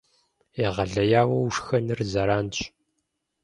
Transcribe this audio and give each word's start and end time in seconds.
Егъэлеяуэ 0.67 1.37
ушхэныр 1.45 1.99
зэранщ. 2.11 2.57